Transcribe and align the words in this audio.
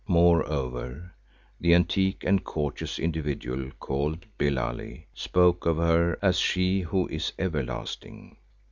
Moreover, 0.07 1.13
the 1.59 1.75
antique 1.75 2.23
and 2.23 2.43
courteous 2.43 2.97
individual 2.97 3.69
called 3.79 4.25
Billali, 4.39 5.05
spoke 5.13 5.67
of 5.67 5.77
her 5.77 6.17
as 6.23 6.39
"She 6.39 6.79
who 6.81 7.05
is 7.05 7.33
everlasting." 7.37 8.37